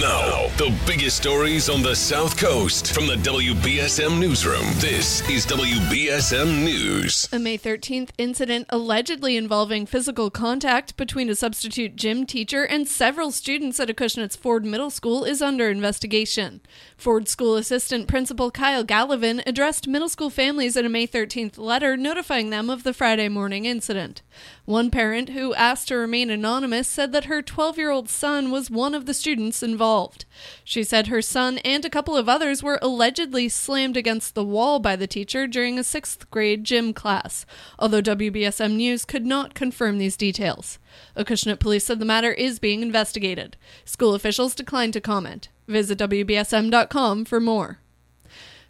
Now, 0.00 0.48
the 0.56 0.76
biggest 0.88 1.18
stories 1.18 1.68
on 1.68 1.80
the 1.80 1.94
South 1.94 2.36
Coast 2.36 2.92
from 2.92 3.06
the 3.06 3.14
WBSM 3.14 4.18
Newsroom. 4.18 4.64
This 4.80 5.20
is 5.30 5.46
WBSM 5.46 6.64
News. 6.64 7.28
A 7.30 7.38
May 7.38 7.56
13th 7.56 8.10
incident 8.18 8.66
allegedly 8.70 9.36
involving 9.36 9.86
physical 9.86 10.30
contact 10.30 10.96
between 10.96 11.30
a 11.30 11.36
substitute 11.36 11.94
gym 11.94 12.26
teacher 12.26 12.64
and 12.64 12.88
several 12.88 13.30
students 13.30 13.78
at 13.78 13.88
Acushnet's 13.88 14.34
Ford 14.34 14.64
Middle 14.64 14.90
School 14.90 15.22
is 15.22 15.40
under 15.40 15.70
investigation. 15.70 16.60
Ford 16.96 17.28
School 17.28 17.54
Assistant 17.54 18.08
Principal 18.08 18.50
Kyle 18.50 18.84
Gallivan 18.84 19.44
addressed 19.46 19.86
middle 19.86 20.08
school 20.08 20.30
families 20.30 20.76
in 20.76 20.84
a 20.84 20.88
May 20.88 21.06
13th 21.06 21.56
letter 21.56 21.96
notifying 21.96 22.50
them 22.50 22.68
of 22.68 22.82
the 22.82 22.94
Friday 22.94 23.28
morning 23.28 23.64
incident. 23.64 24.22
One 24.64 24.90
parent 24.90 25.28
who 25.28 25.54
asked 25.54 25.86
to 25.88 25.96
remain 25.96 26.30
anonymous 26.30 26.88
said 26.88 27.12
that 27.12 27.26
her 27.26 27.42
12 27.42 27.78
year 27.78 27.90
old 27.90 28.08
son 28.08 28.50
was 28.50 28.72
one 28.72 28.96
of 28.96 29.06
the 29.06 29.14
students 29.14 29.62
involved. 29.62 29.83
She 30.64 30.82
said 30.82 31.08
her 31.08 31.22
son 31.22 31.58
and 31.58 31.84
a 31.84 31.90
couple 31.90 32.16
of 32.16 32.28
others 32.28 32.62
were 32.62 32.78
allegedly 32.80 33.48
slammed 33.48 33.96
against 33.96 34.34
the 34.34 34.44
wall 34.44 34.78
by 34.78 34.96
the 34.96 35.06
teacher 35.06 35.46
during 35.46 35.78
a 35.78 35.84
sixth 35.84 36.30
grade 36.30 36.64
gym 36.64 36.92
class, 36.92 37.44
although 37.78 38.02
WBSM 38.02 38.76
News 38.76 39.04
could 39.04 39.26
not 39.26 39.54
confirm 39.54 39.98
these 39.98 40.16
details. 40.16 40.78
Acushnet 41.16 41.60
police 41.60 41.84
said 41.84 41.98
the 41.98 42.04
matter 42.04 42.32
is 42.32 42.58
being 42.58 42.82
investigated. 42.82 43.56
School 43.84 44.14
officials 44.14 44.54
declined 44.54 44.94
to 44.94 45.00
comment. 45.00 45.48
Visit 45.68 45.98
WBSM.com 45.98 47.24
for 47.24 47.40
more. 47.40 47.80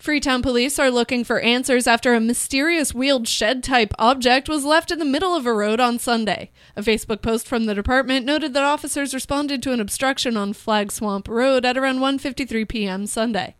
Freetown 0.00 0.40
police 0.40 0.78
are 0.78 0.90
looking 0.90 1.24
for 1.24 1.40
answers 1.40 1.86
after 1.86 2.14
a 2.14 2.20
mysterious 2.20 2.94
wheeled 2.94 3.28
shed 3.28 3.62
type 3.62 3.92
object 3.98 4.48
was 4.48 4.64
left 4.64 4.90
in 4.90 4.98
the 4.98 5.04
middle 5.04 5.34
of 5.34 5.44
a 5.44 5.52
road 5.52 5.78
on 5.78 5.98
Sunday. 5.98 6.50
A 6.74 6.80
Facebook 6.80 7.20
post 7.20 7.46
from 7.46 7.66
the 7.66 7.74
department 7.74 8.24
noted 8.24 8.54
that 8.54 8.62
officers 8.62 9.12
responded 9.12 9.62
to 9.62 9.72
an 9.72 9.80
obstruction 9.80 10.38
on 10.38 10.54
Flag 10.54 10.90
Swamp 10.90 11.28
Road 11.28 11.66
at 11.66 11.76
around 11.76 11.98
1:53 11.98 12.66
p.m. 12.66 13.06
Sunday. 13.06 13.56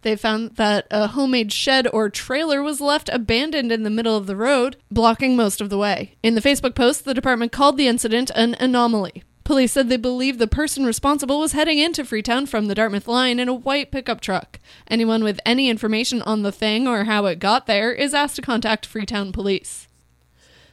They 0.00 0.16
found 0.16 0.56
that 0.56 0.86
a 0.90 1.08
homemade 1.08 1.52
shed 1.52 1.86
or 1.92 2.08
trailer 2.08 2.62
was 2.62 2.80
left 2.80 3.10
abandoned 3.12 3.70
in 3.70 3.82
the 3.82 3.90
middle 3.90 4.16
of 4.16 4.26
the 4.26 4.34
road, 4.34 4.78
blocking 4.90 5.36
most 5.36 5.60
of 5.60 5.68
the 5.68 5.76
way. 5.76 6.14
In 6.22 6.34
the 6.34 6.40
Facebook 6.40 6.74
post, 6.74 7.04
the 7.04 7.12
department 7.12 7.52
called 7.52 7.76
the 7.76 7.86
incident 7.86 8.30
an 8.34 8.56
anomaly. 8.58 9.24
Police 9.44 9.72
said 9.72 9.88
they 9.88 9.96
believe 9.96 10.38
the 10.38 10.46
person 10.46 10.84
responsible 10.84 11.40
was 11.40 11.52
heading 11.52 11.78
into 11.78 12.04
Freetown 12.04 12.46
from 12.46 12.66
the 12.66 12.74
Dartmouth 12.74 13.08
line 13.08 13.40
in 13.40 13.48
a 13.48 13.54
white 13.54 13.90
pickup 13.90 14.20
truck. 14.20 14.60
Anyone 14.88 15.24
with 15.24 15.40
any 15.44 15.68
information 15.68 16.22
on 16.22 16.42
the 16.42 16.52
thing 16.52 16.86
or 16.86 17.04
how 17.04 17.26
it 17.26 17.40
got 17.40 17.66
there 17.66 17.92
is 17.92 18.14
asked 18.14 18.36
to 18.36 18.42
contact 18.42 18.86
Freetown 18.86 19.32
Police. 19.32 19.88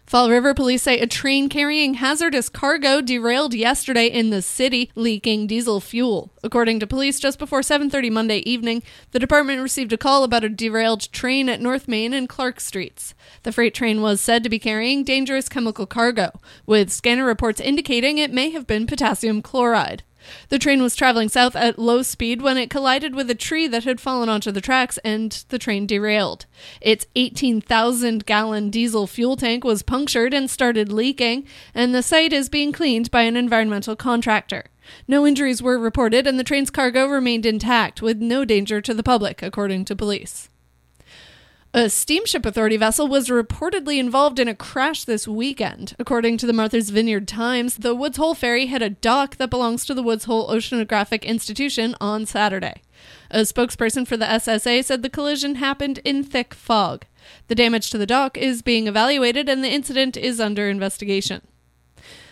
Fall 0.09 0.31
River 0.31 0.55
police 0.55 0.81
say 0.81 0.99
a 0.99 1.05
train 1.05 1.49
carrying 1.49 1.93
hazardous 1.93 2.49
cargo 2.49 2.99
derailed 2.99 3.53
yesterday 3.53 4.07
in 4.07 4.31
the 4.31 4.41
city, 4.41 4.91
leaking 4.95 5.45
diesel 5.45 5.79
fuel. 5.79 6.31
According 6.43 6.79
to 6.79 6.87
police, 6.87 7.19
just 7.19 7.37
before 7.37 7.61
7:30 7.61 8.09
Monday 8.09 8.39
evening, 8.39 8.81
the 9.11 9.19
department 9.19 9.61
received 9.61 9.93
a 9.93 9.97
call 9.97 10.23
about 10.23 10.43
a 10.43 10.49
derailed 10.49 11.11
train 11.11 11.47
at 11.47 11.61
North 11.61 11.87
Main 11.87 12.11
and 12.11 12.27
Clark 12.27 12.59
Streets. 12.59 13.13
The 13.43 13.51
freight 13.51 13.75
train 13.75 14.01
was 14.01 14.19
said 14.19 14.41
to 14.41 14.49
be 14.49 14.57
carrying 14.57 15.03
dangerous 15.03 15.47
chemical 15.47 15.85
cargo, 15.85 16.31
with 16.65 16.89
scanner 16.89 17.23
reports 17.23 17.61
indicating 17.61 18.17
it 18.17 18.33
may 18.33 18.49
have 18.49 18.65
been 18.65 18.87
potassium 18.87 19.43
chloride. 19.43 20.01
The 20.49 20.59
train 20.59 20.81
was 20.81 20.95
traveling 20.95 21.29
south 21.29 21.55
at 21.55 21.79
low 21.79 22.01
speed 22.01 22.41
when 22.41 22.57
it 22.57 22.69
collided 22.69 23.15
with 23.15 23.29
a 23.29 23.35
tree 23.35 23.67
that 23.67 23.83
had 23.83 24.01
fallen 24.01 24.29
onto 24.29 24.51
the 24.51 24.61
tracks 24.61 24.97
and 24.99 25.31
the 25.49 25.59
train 25.59 25.85
derailed. 25.85 26.45
Its 26.81 27.05
18,000 27.15 28.25
gallon 28.25 28.69
diesel 28.69 29.07
fuel 29.07 29.35
tank 29.35 29.63
was 29.63 29.83
punctured 29.83 30.33
and 30.33 30.49
started 30.49 30.91
leaking, 30.91 31.45
and 31.73 31.93
the 31.93 32.03
site 32.03 32.33
is 32.33 32.49
being 32.49 32.71
cleaned 32.71 33.11
by 33.11 33.21
an 33.21 33.37
environmental 33.37 33.95
contractor. 33.95 34.65
No 35.07 35.25
injuries 35.25 35.61
were 35.61 35.77
reported, 35.77 36.25
and 36.25 36.39
the 36.39 36.43
train's 36.43 36.69
cargo 36.69 37.07
remained 37.07 37.45
intact 37.45 38.01
with 38.01 38.17
no 38.17 38.45
danger 38.45 38.81
to 38.81 38.93
the 38.93 39.03
public, 39.03 39.41
according 39.43 39.85
to 39.85 39.95
police. 39.95 40.49
A 41.71 41.87
steamship 41.87 42.47
authority 42.47 42.77
vessel 42.77 43.07
was 43.07 43.29
reportedly 43.29 43.99
involved 43.99 44.39
in 44.39 44.47
a 44.47 44.55
crash 44.55 45.03
this 45.03 45.27
weekend. 45.27 45.95
According 45.99 46.39
to 46.39 46.47
the 46.47 46.53
Martha's 46.53 46.89
Vineyard 46.89 47.27
Times, 47.27 47.77
the 47.77 47.93
Woods 47.93 48.17
Hole 48.17 48.33
ferry 48.33 48.65
hit 48.65 48.81
a 48.81 48.89
dock 48.89 49.35
that 49.35 49.51
belongs 49.51 49.85
to 49.85 49.93
the 49.93 50.01
Woods 50.01 50.23
Hole 50.23 50.49
Oceanographic 50.49 51.21
Institution 51.21 51.95
on 52.01 52.25
Saturday. 52.25 52.81
A 53.29 53.41
spokesperson 53.41 54.07
for 54.07 54.17
the 54.17 54.25
SSA 54.25 54.83
said 54.83 55.03
the 55.03 55.11
collision 55.11 55.55
happened 55.55 55.99
in 56.03 56.23
thick 56.23 56.55
fog. 56.55 57.05
The 57.49 57.55
damage 57.55 57.91
to 57.91 57.99
the 57.99 58.07
dock 58.07 58.35
is 58.35 58.63
being 58.63 58.87
evaluated 58.87 59.47
and 59.47 59.63
the 59.63 59.69
incident 59.69 60.17
is 60.17 60.39
under 60.39 60.67
investigation. 60.69 61.43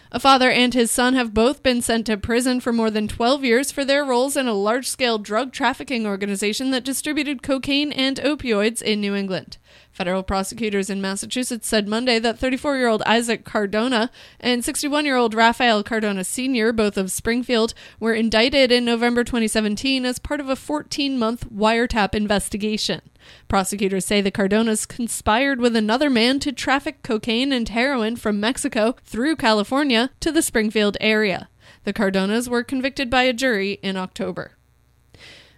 A 0.09 0.21
father 0.21 0.49
and 0.49 0.73
his 0.73 0.89
son 0.89 1.15
have 1.15 1.33
both 1.33 1.61
been 1.61 1.81
sent 1.81 2.05
to 2.05 2.15
prison 2.15 2.61
for 2.61 2.71
more 2.71 2.89
than 2.89 3.09
12 3.09 3.43
years 3.43 3.71
for 3.71 3.83
their 3.83 4.05
roles 4.05 4.37
in 4.37 4.47
a 4.47 4.53
large 4.53 4.87
scale 4.87 5.17
drug 5.17 5.51
trafficking 5.51 6.07
organization 6.07 6.71
that 6.71 6.85
distributed 6.85 7.43
cocaine 7.43 7.91
and 7.91 8.15
opioids 8.17 8.81
in 8.81 9.01
New 9.01 9.13
England. 9.13 9.57
Federal 9.91 10.23
prosecutors 10.23 10.89
in 10.89 11.01
Massachusetts 11.01 11.67
said 11.67 11.89
Monday 11.89 12.19
that 12.19 12.39
34 12.39 12.77
year 12.77 12.87
old 12.87 13.01
Isaac 13.01 13.43
Cardona 13.43 14.09
and 14.39 14.63
61 14.63 15.03
year 15.03 15.17
old 15.17 15.33
Rafael 15.33 15.83
Cardona 15.83 16.23
Sr., 16.23 16.71
both 16.71 16.97
of 16.97 17.11
Springfield, 17.11 17.73
were 17.99 18.13
indicted 18.13 18.71
in 18.71 18.85
November 18.85 19.25
2017 19.25 20.05
as 20.05 20.19
part 20.19 20.39
of 20.39 20.47
a 20.47 20.55
14 20.55 21.19
month 21.19 21.49
wiretap 21.49 22.15
investigation. 22.15 23.01
Prosecutors 23.47 24.05
say 24.05 24.21
the 24.21 24.31
Cardonas 24.31 24.85
conspired 24.85 25.59
with 25.59 25.75
another 25.75 26.09
man 26.09 26.39
to 26.39 26.51
traffic 26.51 27.03
cocaine 27.03 27.51
and 27.51 27.69
heroin 27.69 28.15
from 28.15 28.39
Mexico 28.39 28.95
through 29.03 29.35
California 29.35 30.09
to 30.19 30.31
the 30.31 30.41
Springfield 30.41 30.97
area. 30.99 31.49
The 31.83 31.93
Cardonas 31.93 32.49
were 32.49 32.63
convicted 32.63 33.09
by 33.09 33.23
a 33.23 33.33
jury 33.33 33.79
in 33.81 33.97
October. 33.97 34.51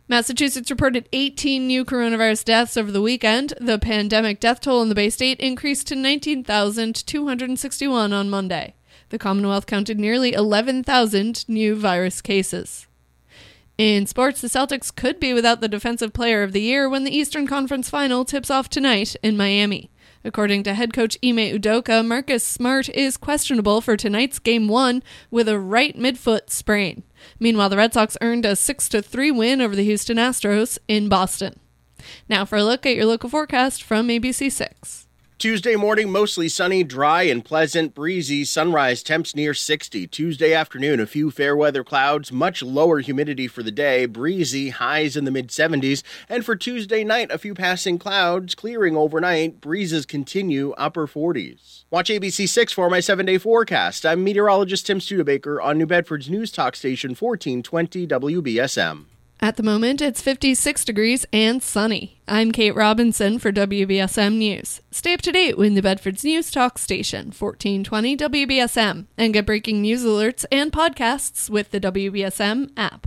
Massachusetts 0.07 0.71
reported 0.71 1.07
18 1.13 1.67
new 1.67 1.85
coronavirus 1.85 2.45
deaths 2.45 2.75
over 2.75 2.91
the 2.91 3.01
weekend. 3.01 3.53
The 3.61 3.77
pandemic 3.77 4.39
death 4.39 4.59
toll 4.59 4.81
in 4.81 4.89
the 4.89 4.95
Bay 4.95 5.11
State 5.11 5.39
increased 5.39 5.85
to 5.87 5.95
19,261 5.95 8.11
on 8.11 8.29
Monday. 8.29 8.73
The 9.09 9.19
Commonwealth 9.19 9.67
counted 9.67 9.99
nearly 9.99 10.33
11,000 10.33 11.47
new 11.47 11.75
virus 11.75 12.21
cases. 12.21 12.87
In 13.79 14.07
sports, 14.07 14.41
the 14.41 14.49
Celtics 14.49 14.93
could 14.93 15.21
be 15.21 15.33
without 15.33 15.61
the 15.61 15.69
Defensive 15.69 16.11
Player 16.11 16.43
of 16.43 16.51
the 16.51 16.59
Year 16.59 16.89
when 16.89 17.05
the 17.05 17.15
Eastern 17.15 17.47
Conference 17.47 17.89
Final 17.89 18.25
tips 18.25 18.51
off 18.51 18.67
tonight 18.67 19.15
in 19.23 19.37
Miami. 19.37 19.89
According 20.21 20.63
to 20.63 20.73
head 20.73 20.91
coach 20.91 21.17
Ime 21.23 21.37
Udoka, 21.37 22.05
Marcus 22.05 22.43
Smart 22.43 22.89
is 22.89 23.15
questionable 23.15 23.79
for 23.79 23.95
tonight's 23.95 24.37
game 24.37 24.67
one 24.67 25.01
with 25.31 25.47
a 25.47 25.57
right 25.57 25.97
midfoot 25.97 26.49
sprain. 26.49 27.03
Meanwhile, 27.39 27.69
the 27.69 27.77
Red 27.77 27.93
Sox 27.93 28.17
earned 28.19 28.43
a 28.43 28.57
6 28.57 28.89
3 28.89 29.31
win 29.31 29.61
over 29.61 29.77
the 29.77 29.85
Houston 29.85 30.17
Astros 30.17 30.77
in 30.89 31.07
Boston. 31.07 31.57
Now 32.27 32.43
for 32.43 32.57
a 32.57 32.65
look 32.65 32.85
at 32.85 32.97
your 32.97 33.05
local 33.05 33.29
forecast 33.29 33.81
from 33.81 34.09
ABC6. 34.09 35.05
Tuesday 35.39 35.77
morning, 35.77 36.11
mostly 36.11 36.49
sunny, 36.49 36.83
dry, 36.83 37.23
and 37.23 37.45
pleasant, 37.45 37.95
breezy. 37.95 38.43
Sunrise 38.43 39.01
temps 39.01 39.33
near 39.33 39.53
60. 39.53 40.05
Tuesday 40.07 40.53
afternoon, 40.53 40.99
a 40.99 41.05
few 41.05 41.31
fair 41.31 41.55
weather 41.55 41.81
clouds, 41.81 42.29
much 42.29 42.61
lower 42.61 42.99
humidity 42.99 43.47
for 43.47 43.63
the 43.63 43.71
day, 43.71 44.05
breezy, 44.05 44.67
highs 44.67 45.15
in 45.15 45.23
the 45.23 45.31
mid 45.31 45.47
70s. 45.47 46.03
And 46.27 46.43
for 46.43 46.57
Tuesday 46.57 47.05
night, 47.05 47.31
a 47.31 47.37
few 47.37 47.53
passing 47.53 47.97
clouds, 47.97 48.53
clearing 48.53 48.97
overnight, 48.97 49.61
breezes 49.61 50.05
continue, 50.05 50.71
upper 50.71 51.07
40s. 51.07 51.85
Watch 51.89 52.09
ABC6 52.09 52.73
for 52.73 52.89
my 52.89 52.99
seven 52.99 53.25
day 53.25 53.37
forecast. 53.37 54.05
I'm 54.05 54.25
meteorologist 54.25 54.87
Tim 54.87 54.99
Studebaker 54.99 55.61
on 55.61 55.77
New 55.77 55.85
Bedford's 55.85 56.29
News 56.29 56.51
Talk 56.51 56.75
Station 56.75 57.11
1420 57.11 58.05
WBSM. 58.05 59.05
At 59.41 59.55
the 59.55 59.63
moment, 59.63 60.01
it's 60.01 60.21
56 60.21 60.83
degrees 60.83 61.25
and 61.31 61.63
sunny. 61.63 62.19
I'm 62.27 62.51
Kate 62.51 62.75
Robinson 62.75 63.39
for 63.39 63.53
WBSM 63.53 64.35
News. 64.35 64.81
Stay 64.91 65.13
up 65.13 65.21
to 65.21 65.31
date 65.31 65.57
with 65.57 65.71
New 65.71 65.81
Bedford's 65.81 66.25
News 66.25 66.51
Talk 66.51 66.77
Station, 66.77 67.27
1420 67.27 68.17
WBSM, 68.17 69.05
and 69.17 69.33
get 69.33 69.45
breaking 69.45 69.81
news 69.81 70.03
alerts 70.03 70.43
and 70.51 70.73
podcasts 70.73 71.49
with 71.49 71.71
the 71.71 71.79
WBSM 71.79 72.71
app. 72.75 72.97